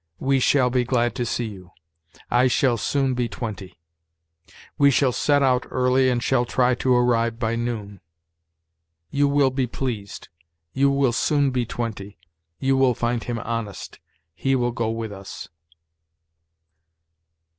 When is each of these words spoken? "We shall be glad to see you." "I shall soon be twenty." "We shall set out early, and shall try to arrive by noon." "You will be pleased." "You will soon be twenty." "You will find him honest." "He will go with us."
"We 0.17 0.39
shall 0.39 0.71
be 0.71 0.83
glad 0.83 1.13
to 1.13 1.27
see 1.27 1.45
you." 1.45 1.73
"I 2.31 2.47
shall 2.47 2.75
soon 2.75 3.13
be 3.13 3.29
twenty." 3.29 3.77
"We 4.75 4.89
shall 4.89 5.11
set 5.11 5.43
out 5.43 5.67
early, 5.69 6.09
and 6.09 6.23
shall 6.23 6.43
try 6.43 6.73
to 6.73 6.95
arrive 6.95 7.37
by 7.37 7.55
noon." 7.55 8.01
"You 9.11 9.27
will 9.27 9.51
be 9.51 9.67
pleased." 9.67 10.29
"You 10.73 10.89
will 10.89 11.13
soon 11.13 11.51
be 11.51 11.67
twenty." 11.67 12.17
"You 12.57 12.77
will 12.77 12.95
find 12.95 13.25
him 13.25 13.37
honest." 13.37 13.99
"He 14.33 14.55
will 14.55 14.71
go 14.71 14.89
with 14.89 15.11
us." 15.11 15.49